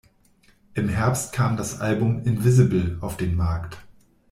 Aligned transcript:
Im 0.73 0.89
Herbst 0.89 1.31
kam 1.31 1.57
das 1.57 1.79
Album 1.79 2.23
"Invisible" 2.23 2.97
auf 3.01 3.17
den 3.17 3.35
Markt. 3.35 3.77